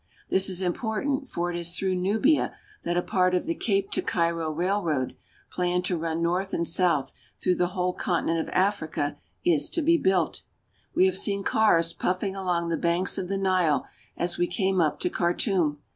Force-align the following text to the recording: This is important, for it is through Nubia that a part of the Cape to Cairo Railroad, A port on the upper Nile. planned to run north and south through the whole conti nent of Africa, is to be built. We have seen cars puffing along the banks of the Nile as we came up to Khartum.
This 0.31 0.49
is 0.49 0.63
important, 0.63 1.27
for 1.29 1.51
it 1.51 1.55
is 1.55 1.77
through 1.77 1.93
Nubia 1.93 2.55
that 2.81 2.97
a 2.97 3.03
part 3.03 3.35
of 3.35 3.45
the 3.45 3.53
Cape 3.53 3.91
to 3.91 4.01
Cairo 4.01 4.49
Railroad, 4.49 4.95
A 4.95 4.95
port 4.95 4.95
on 4.97 5.05
the 5.05 5.13
upper 5.13 5.13
Nile. 5.69 5.71
planned 5.75 5.85
to 5.85 5.97
run 5.99 6.21
north 6.23 6.53
and 6.55 6.67
south 6.67 7.13
through 7.39 7.53
the 7.53 7.67
whole 7.67 7.93
conti 7.93 8.31
nent 8.31 8.39
of 8.41 8.49
Africa, 8.49 9.17
is 9.45 9.69
to 9.69 9.83
be 9.83 9.97
built. 9.99 10.41
We 10.95 11.05
have 11.05 11.15
seen 11.15 11.43
cars 11.43 11.93
puffing 11.93 12.35
along 12.35 12.69
the 12.69 12.77
banks 12.77 13.19
of 13.19 13.27
the 13.27 13.37
Nile 13.37 13.85
as 14.17 14.39
we 14.39 14.47
came 14.47 14.81
up 14.81 14.99
to 15.01 15.09
Khartum. 15.11 15.77